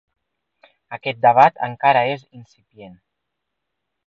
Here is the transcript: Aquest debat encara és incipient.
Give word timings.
Aquest 0.97 1.21
debat 1.27 1.61
encara 1.67 2.03
és 2.15 2.25
incipient. 2.41 2.97